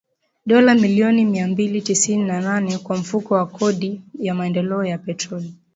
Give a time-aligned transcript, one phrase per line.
[0.45, 5.55] dola milioni mia mbili tisini na nane kwa Mfuko wa Kodi ya Maendeleo ya Petroli